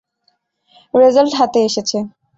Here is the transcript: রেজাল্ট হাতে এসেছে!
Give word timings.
রেজাল্ট 0.93 1.33
হাতে 1.39 1.59
এসেছে! 1.67 1.97